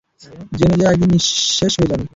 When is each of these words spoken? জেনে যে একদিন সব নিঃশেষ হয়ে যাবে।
জেনে 0.57 0.75
যে 0.79 0.85
একদিন 0.87 1.09
সব 1.09 1.13
নিঃশেষ 1.13 1.73
হয়ে 1.77 1.91
যাবে। 1.91 2.05